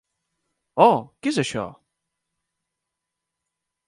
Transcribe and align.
Oh, 0.85 0.95
què 1.27 1.33
és 1.33 1.37
això? 1.43 1.65